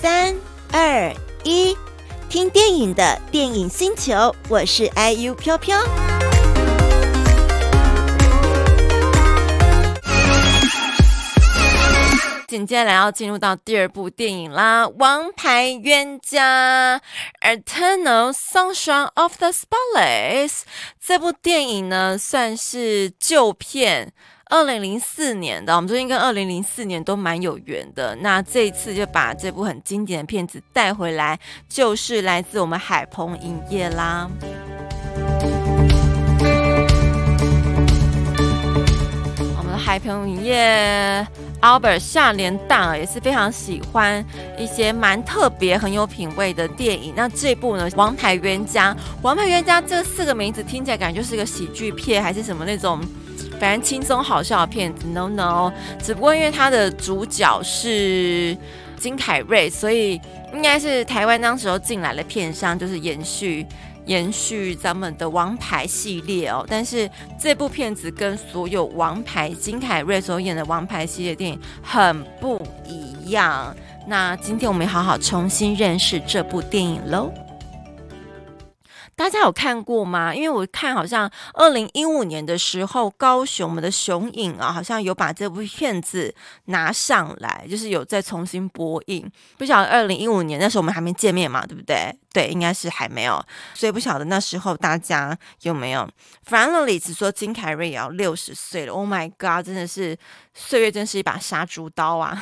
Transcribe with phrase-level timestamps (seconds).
[0.00, 0.36] 三
[0.72, 1.10] 二
[1.42, 1.74] 一，
[2.28, 5.82] 听电影的电影星球，我是 IU 飘飘。
[12.46, 17.00] 紧接下来要进入到第二部电影啦，《王牌冤家》
[17.64, 20.60] （Eternal Sunshine of the Spotless）。
[21.02, 24.12] 这部电影呢，算是旧片。
[24.48, 28.14] 二零零四年的，我们最近跟二零零四年都蛮有缘的。
[28.20, 31.36] 那这一次就把这部很经典的片子带回来，
[31.68, 34.30] 就是来自我们海鹏影业啦。
[39.58, 41.26] 我们的海鹏影业
[41.60, 44.24] Albert 夏连档也是非常喜欢
[44.56, 47.12] 一些蛮特别、很有品味的电影。
[47.16, 53.00] 那这部呢，《王牌冤家》，《王牌冤家》这四个名字听起来感觉就是个喜剧片，还是什么那种？
[53.58, 58.56] 反正轻松好笑的片子，no no，只不过因为他的主角是
[58.98, 60.20] 金凯瑞，所以
[60.52, 63.66] 应该是台湾当时候进来的片商，就是延续
[64.04, 66.64] 延续咱们的王牌系列哦。
[66.68, 73.74] 但是这部片子跟所有王牌金凯瑞所演的王牌系列电影很不一样。
[74.06, 77.32] 那今天我们好好重新认识这部电影喽。
[79.16, 80.34] 大家有看过吗？
[80.34, 86.34] 因为我看好像二零一五年的时候，高雄我们的雄影啊，好像有把这部片子
[86.66, 89.28] 拿上来，就是有再重新播映。
[89.56, 92.14] 不晓得二零一五年那时候我们还没见面嘛，对不对？
[92.36, 93.42] 对，应该是还没有，
[93.72, 96.06] 所以不晓得那时候大家有没有。
[96.46, 100.14] Finally，只说金凯瑞也要六十岁了，Oh my God，真的是
[100.52, 102.38] 岁月真是一把杀猪刀啊！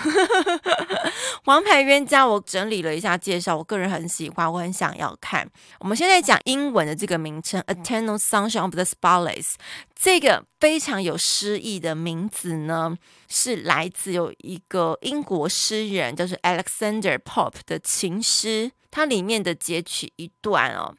[1.47, 5.48] 王牌冤家，我整理了一下介绍，我个人很喜欢，我很想要看。
[5.78, 9.53] 我们现在讲英文的这个名称，Eternal Sunshine of the Spotless，
[9.95, 12.97] 这个非常有诗意的名字呢，
[13.29, 18.73] 是来自有一个英国诗人，就是 Alexander Pope 的情诗。
[18.95, 20.95] 它里面的截取一段哦，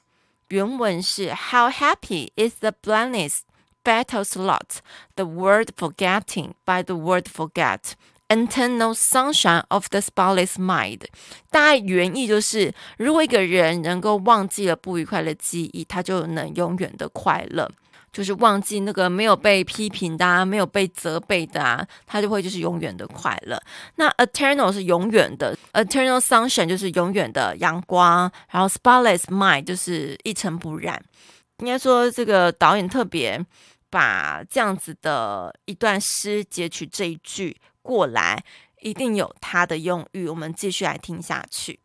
[0.49, 3.37] 原文是 How happy is the blindness
[3.85, 4.79] battles lot
[5.15, 7.93] the word forgetting by the word forget
[8.27, 11.03] eternal sunshine of the spotless mind。
[11.49, 17.71] 大概原意就是，如果一个人能够忘记了不愉快的记忆，他就能永远的快乐。
[18.15, 23.61] 就是忘记那个没有被批评的啊，没有被责备的啊，他就会就是永远的快乐。
[23.95, 31.03] 那 eternal 是永远的，eternal sunshine 就是永远的阳光，然后 spotless mind 就是一尘不染。
[31.57, 33.45] 应该说，这个导演特别
[33.89, 38.41] 把这样子的一段诗截取这一句过来，
[38.79, 40.25] 一定有他的用意。
[40.25, 41.81] 我们继续来听下去。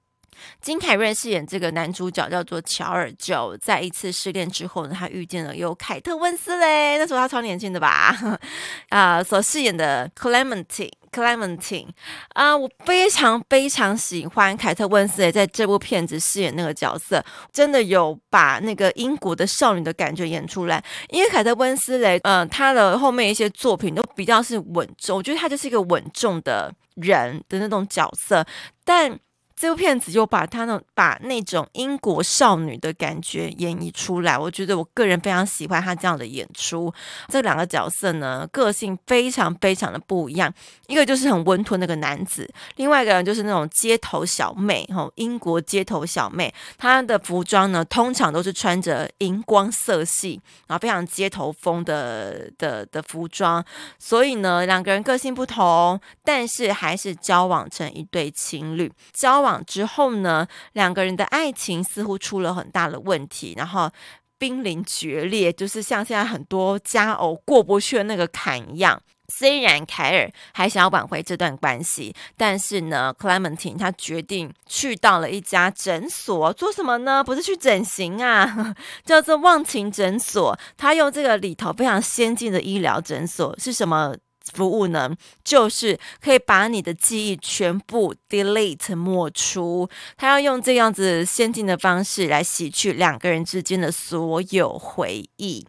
[0.60, 8.16] 金凯瑞饰演这个男主角叫做乔尔，就在一次失恋之后呢，他遇见了有凯特温丝蕾，那时候他超年轻的吧？
[8.90, 11.88] 啊、所饰演的 Clementine，Clementine
[12.30, 20.82] 啊，我非常非常喜欢凯特温斯雷在这部片子饰演那个角色，真的有把那个英国的少女的感觉演出来。
[21.08, 28.46] 因为凯特温斯雷，嗯、呃，她的后面一些作品都比较是稳重，我觉得她就是一个稳重的人的那种角色，
[28.84, 29.18] 但。
[29.60, 36.90] 这部片子又把他那把那种英国少女的感觉演绎出来，我觉得我个人非常喜欢他这样的演出。
[37.28, 40.50] 这两个角色呢，个性非常非常的不一样，
[40.86, 53.62] 一个就是很温吞那个男子，另外一个人就是那种街头小妹，吼，英国街头小妹，她的服装呢，通常都是穿着荧光色系，然后非常街头风的的的服装，
[53.98, 59.49] 所以呢，两个人个性不同，但是还是交往成一对情侣，交往。
[59.66, 63.90] 之后呢，两个人的爱情似乎出了很大的问题，然后
[64.38, 69.00] 濒临决裂，就是像现在很多佳偶过不去的那个坎一样。
[69.32, 77.22] 虽然凯尔还想要挽回这段关系，但是呢，Clementine 她决定去到了一家诊所，做什么呢？
[77.22, 78.74] 不是去整形啊，
[79.06, 80.58] 叫做忘情诊所。
[80.76, 84.16] 他用这个里头非常先进的医疗诊所是什么？
[84.52, 85.14] 服务呢，
[85.44, 95.66] 就是可以把你的记忆全部 delete 抹除，他要用这样子先进的方式来洗去两个人之间的所有回忆。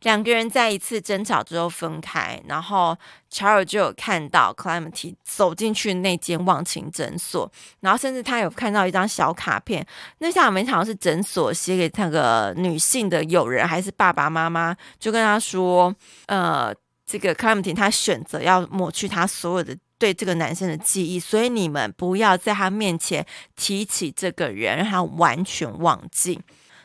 [0.00, 2.94] 两个人在一次争吵之后分开，然后
[3.30, 7.50] 乔尔就有看到 Clementi 走进去那间忘情诊所，
[7.80, 9.86] 然后甚至他有看到一张小卡片，
[10.18, 15.94] 那下面好像是诊所写给那个女性的友人还是爸爸妈妈，就跟他说，
[16.26, 16.74] 呃。
[17.06, 23.24] 这个 Clementine 他选择要抹去他所有的对这个男生的记忆，所以你们不要在他面前
[23.56, 26.40] 提起这个人，让他完全忘记。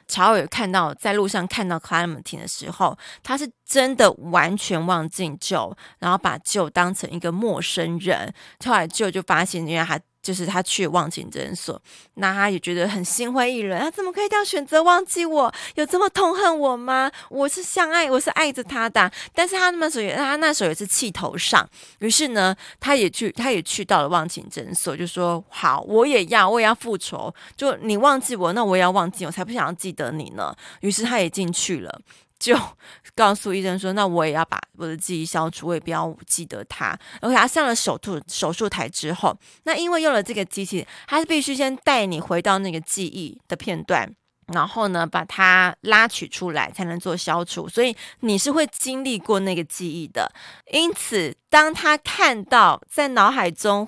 [0.08, 8.34] 乔尔看到在路上看到 Clementine 的时候，他是真的完全忘记舅然后把舅当成一个陌生人。
[8.66, 11.82] 后来舅就发现，原来他就是他去忘情诊所，
[12.16, 15.54] 那他也觉得很心灰意冷，他怎么可以这样选择忘记我？
[15.76, 17.10] 有这么痛恨我吗？
[17.30, 21.68] 我是相爱，我是爱着他的，但是他那时候也，他那时候也是气头上，
[22.00, 30.54] 于是呢，他也去，他也去到了忘情诊所，就说好，我也要，我也要复仇，就你忘记我，那我也要忘记，我才不想要记得你呢。
[30.82, 32.02] 于是他也进去了。
[32.40, 32.58] 就
[33.14, 36.98] 告诉医生说：“那我也要把我的记忆消除，我也不要记得他。
[37.20, 44.10] OK，他上了手术手术台之后，那因为用了这个机器，他是必须先带你回到那个记忆的片段，
[44.54, 47.68] 然后呢，把它拉取出来才能做消除。
[47.68, 50.32] 所以你是会经历过那个记忆的。
[50.72, 53.88] 因此，当他看到在脑海中。”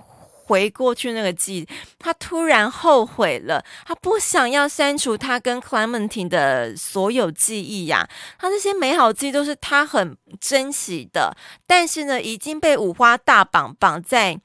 [0.51, 1.67] 回过去那个记忆，
[1.97, 8.05] 他突然后悔了，他不想要删除他跟 Clementine 的所有记忆呀、
[8.37, 11.33] 他这些美好记忆都是他很珍惜的，
[11.65, 14.37] 但是呢，已经被五花大绑绑在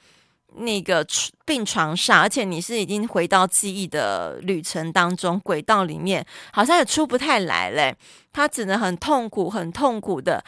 [0.58, 1.04] 那个
[1.44, 7.96] 病床上，而且你是已经回到记忆的旅程当中轨道里面，好像也出不太来嘞，
[8.32, 10.44] 他只能很痛苦、很痛苦的。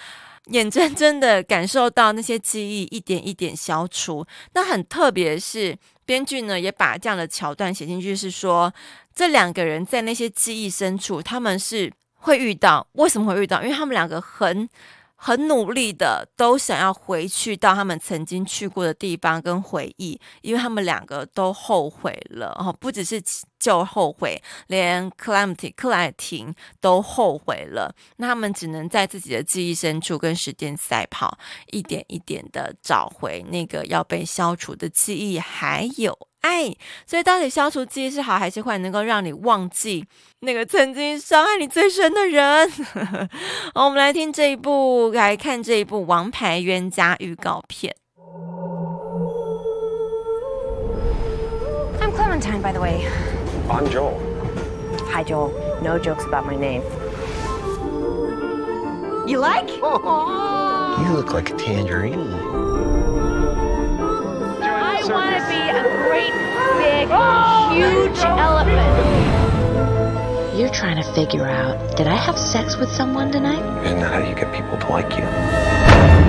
[0.48, 8.72] 眼睁睁的感受到那些记忆一点一点消除， 那很特别是编剧呢也把这样的桥段写进去，是说
[9.14, 13.62] 这两个人在那些记忆深处，他们是会遇到，为什么会遇到？
[13.62, 14.68] 因为他们两个很。
[15.20, 23.20] 很努力的，都想要回去到他们曾经去过的地方跟回忆，因为他们两个都后悔了哦，不只是
[23.58, 27.94] 就后悔，连克莱姆蒂克莱廷都后悔了。
[28.16, 31.38] 那他们只能在自己的记忆深处跟时间赛跑，
[31.72, 36.16] 一点一点的找回那个要被消除的记忆，还有。
[36.40, 36.72] 爱，
[37.04, 38.78] 所以到底消除记忆是好还是坏？
[38.78, 40.06] 能够让你忘记
[40.38, 42.70] 那个曾经伤害你最深的人？
[43.74, 47.96] 好，我们来听这一部，来看这一部《王牌冤家》预告片。
[52.00, 53.04] I'm Clementine, by the way.
[53.70, 54.18] I'm Joel.
[55.10, 55.52] Hi, Joel.
[55.82, 56.82] No jokes about my name.
[59.28, 59.68] You like?
[60.98, 62.18] You look like a tangerine.
[64.60, 66.32] I want to be a great,
[66.76, 67.08] big,
[67.70, 68.98] huge elephant.
[70.58, 73.62] You're trying to figure out, did I have sex with someone tonight?
[73.84, 76.27] Isn't that how you get people to like you?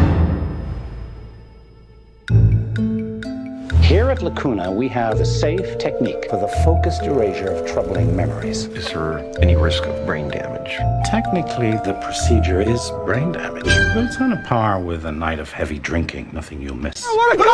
[3.89, 8.65] Here at Lacuna, we have a safe technique for the focused erasure of troubling memories.
[8.65, 10.77] Is there any risk of brain damage?
[11.09, 15.49] Technically, the procedure is brain damage, but it's on a par with a night of
[15.49, 16.29] heavy drinking.
[16.31, 17.03] Nothing you'll miss.
[17.03, 17.49] I want to go!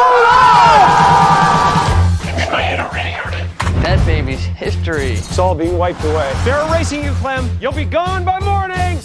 [2.34, 5.14] I'm in my head already, aren't That baby's history.
[5.14, 6.34] It's all being wiped away.
[6.44, 7.50] They're erasing you, Clem.
[7.62, 8.98] You'll be gone by morning.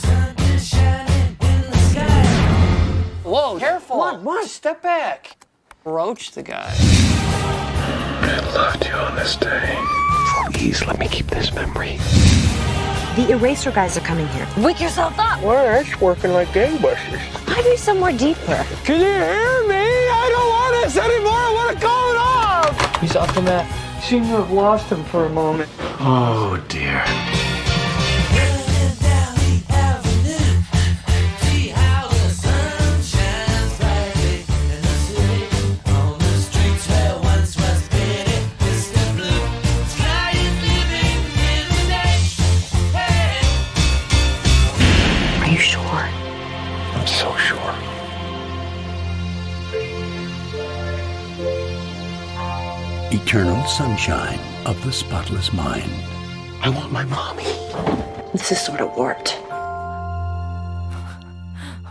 [3.22, 3.98] Whoa, careful.
[3.98, 5.36] Come on, come on, step back.
[5.84, 6.99] Roach the guy.
[8.50, 9.78] I loved you on this day.
[10.52, 11.98] Please let me keep this memory.
[13.14, 14.44] The eraser guys are coming here.
[14.58, 15.40] Wake yourself up!
[15.40, 17.20] Worse, working like gangbusters.
[17.46, 18.66] Why be somewhere deeper?
[18.82, 19.76] Can you hear me?
[19.76, 21.32] I don't want this anymore.
[21.32, 23.00] I want to call it off.
[23.00, 24.02] He's up in that.
[24.02, 25.70] Seem to have lost him for a moment.
[26.00, 27.04] Oh, dear.
[53.80, 55.90] Sunshine of the spotless mind.
[56.60, 57.46] I want my mommy.
[58.30, 59.32] This is sort of warped.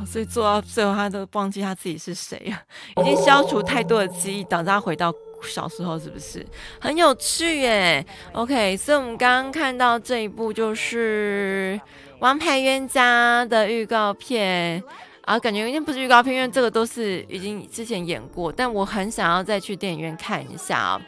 [0.05, 6.45] 所以做到最后，他都忘记他自己是谁了，已经消除太多的记忆，导致他回到小时候，是不是
[6.79, 11.81] 很有趣耶？OK，所以我们刚刚看到这一部就是
[12.19, 14.83] 《王牌冤家》的预告片
[15.25, 21.01] 啊，感觉已经不是预告片，因为这个都是已经之前演过，但我很想要再去电影院看一下啊。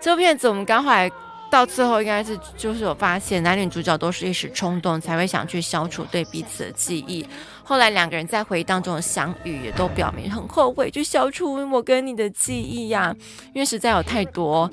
[0.00, 1.10] 这部片子我们刚后来
[1.50, 7.26] 到最后，应该是就是有发现男女主角都是一时冲动才会想去消除对彼此的记忆。
[7.64, 13.14] 后来两个人在回忆当中的相遇，也都表明很后悔，就消除我跟你的记忆呀、
[13.54, 14.70] 因为实在有太多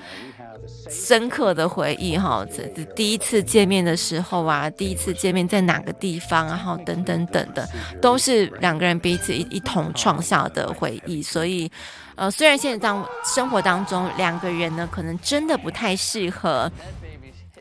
[0.89, 2.45] 深刻的回忆哈。
[2.51, 2.63] 这
[2.95, 7.67] 第一次见面的时候啊，第一次见面在哪个地方，然后等等等的，
[8.01, 11.21] 都是两个人彼此一一同创下的回忆。
[11.21, 11.71] 所以，
[12.15, 16.71] 呃，虽然现在当生活当中两个人呢，可能真的不太适合。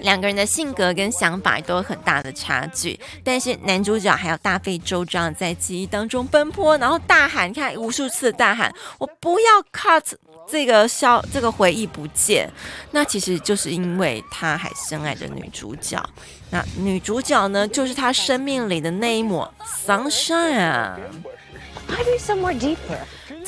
[0.00, 10.04] 两个人的性格跟想法都有很大的差距，但是男主角还要大费周章在记忆当中奔波，然后大喊，看无数次大喊，我不要 cut
[10.46, 12.50] 这个消这个回忆不见，
[12.92, 16.02] 那其实就是因为他还深爱着女主角，
[16.50, 19.52] 那女主角呢，就是他生命里的那一抹
[19.86, 20.98] sunshine 啊。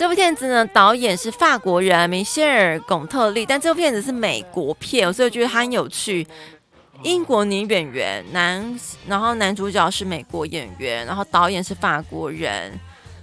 [0.00, 6.26] 这部片子呢，导演是法国人米歇尔·巩特利，但这部片子是美国片，所以我觉得它很有趣。
[7.02, 12.72] 英国女演员男，然后男主角是美国演员，然后导演是法国人。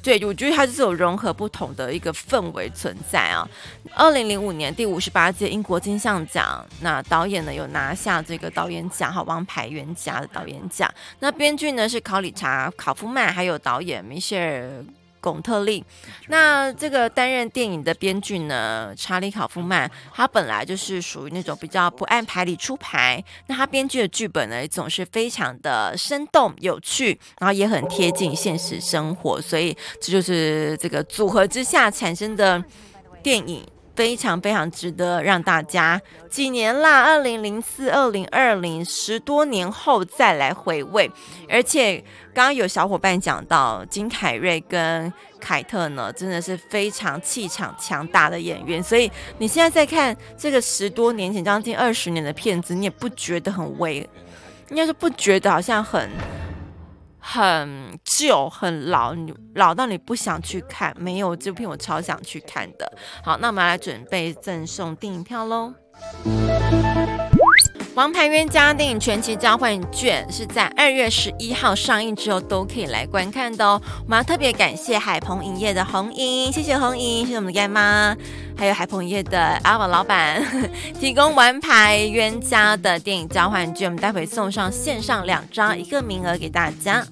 [0.04, 3.50] 对，我觉得它就是有融合不同的一个氛围存在啊。
[3.96, 10.88] 二零零五年第五十八届英国金像奖，那导演呢有拿下这个导演奖，哈，王牌冤家的导演奖。
[11.18, 14.86] 那编剧呢是考理查·考夫曼，还有导演米歇尔。
[15.20, 15.84] 巩特利，
[16.28, 23.24] 那这个担任电影的编剧呢，查理考夫曼，他本来就是属于那种比较不按牌理出牌。
[23.48, 32.64] 那他编剧的剧本呢，总是非常的生动有趣，然后也很贴近现实生活，所以这就是这个组合之下产生的
[33.22, 33.66] 电影。
[33.98, 36.00] 非常非常值得让大家
[36.30, 41.10] 几年啦，二零零四、二零二零，十多年后再来回味。
[41.50, 41.98] 而且
[42.32, 45.12] 刚刚有小伙伴讲到金凯瑞跟
[45.42, 48.82] 凯特呢，真的是非常气场强大的演员。
[48.84, 54.08] 所以你现在在看这个十多年前、将近二十年的片子，你也不觉得很微，
[54.70, 56.08] 应该是不觉得好像很。
[57.30, 60.96] 很旧、很老，你老到你不想去看。
[60.98, 62.90] 没有这部片，我超想去看的。
[63.22, 65.74] 好，那我们来准备赠送电影票喽。
[67.98, 73.82] 《王牌冤家》电影全期交换券是在二月十一号上映之后都可以来观看的哦。
[74.04, 78.16] 我们要特别感谢海鹏影业的红英，谢谢红英，谢谢我们的干妈，
[78.56, 80.46] 还有海鹏影业的阿宝老板
[81.02, 87.04] 提供《王牌冤家》的电影交换券，我们待会送上线上两张，一个名额给大家。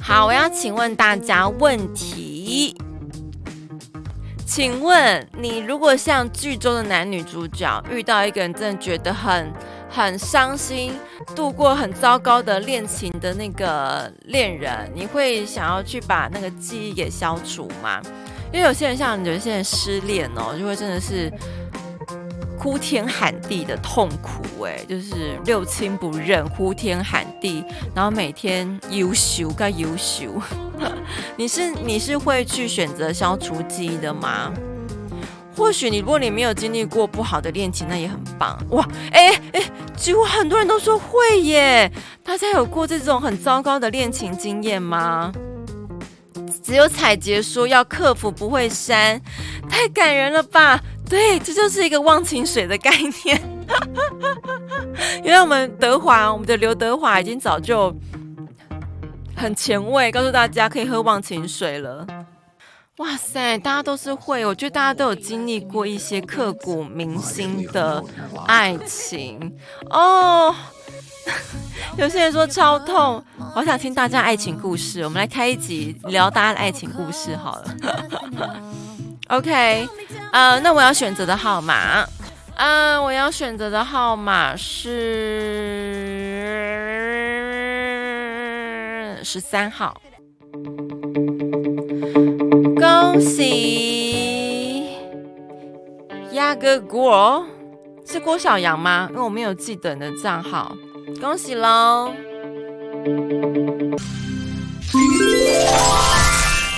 [0.00, 2.76] 好，我要请问大家问题。
[4.58, 9.52] 请问你如果像剧中的男女主角遇到一个人，真的觉得很
[9.88, 10.92] 很伤心，
[11.36, 18.02] 度过很糟糕的恋情的那个恋人，你会想要去把那个记忆给消除吗？
[18.52, 21.32] 因为有些人像有些人失恋哦，就会真的是。
[22.58, 30.42] 哭天喊地的痛苦，哎，就是六亲不认，哭天喊地，然后每天优秀该优秀。
[31.36, 34.52] 你是你是会去选择消除记忆的吗？
[35.56, 38.88] 或许你如果你没有经历过不好的恋情，那也很棒哇！
[39.10, 39.60] 哎哎，
[39.96, 41.90] 几乎很多人都说会耶。
[42.22, 45.32] 大家有过这种很糟糕的恋情经验吗？
[46.62, 49.20] 只有彩洁说要克服不会删，
[49.68, 50.80] 太感人了吧！
[51.08, 52.92] 对，这就是一个忘情水的概
[53.24, 53.40] 念。
[55.24, 57.92] 因为我们德华，我们的刘德华已经早就
[59.38, 62.04] 很前卫，告诉大家可以喝忘情水了。
[62.96, 68.02] 哇塞，大家都是会，我觉得大家都有经历过一些刻骨铭心的
[68.46, 69.56] 爱情
[69.90, 70.52] 哦。
[71.96, 73.22] 有些人说超痛，
[73.54, 75.02] 好想听大家爱情故事。
[75.02, 77.76] 我们来开一集聊大家的爱情故事好了。
[79.28, 79.88] OK。
[80.32, 82.04] 呃那我要选择的号码，
[82.56, 85.97] 啊、uh,，我要选择的号码是
[89.24, 90.00] 十三号。
[92.76, 94.88] 恭喜
[96.32, 97.46] 亚哥郭，
[98.06, 99.08] 是郭小阳吗？
[99.10, 100.76] 因为我没有记得你的账号，
[101.20, 102.12] 恭喜喽！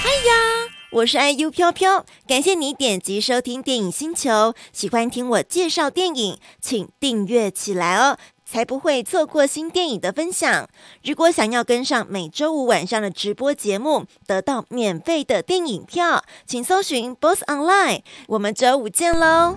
[0.02, 0.70] 哎呀！
[0.92, 4.54] 我是 IU 飘飘，感谢你点击收听电影星球。
[4.73, 8.18] 喜欢听我介绍电影，请订阅起来哦，
[8.50, 10.69] 才不会错过新电影的分享。
[11.04, 18.02] 如果想要跟上每周五晚上的直播节目，得到免费的电影票，请搜寻 BOSS ONLINE。
[18.26, 19.57] 我们周五见喽！